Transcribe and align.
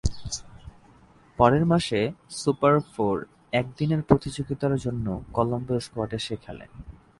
পরের 1.39 1.63
মাসে 1.65 1.99
super 2.39 2.75
four 2.91 3.15
একদিনের 3.53 4.01
প্রতিযোগিতার 4.09 4.73
জন্যও 4.77 5.17
কলম্বো 5.33 5.75
স্কোয়াডে 5.79 6.19
সে 6.25 6.35
খেলে। 6.43 6.65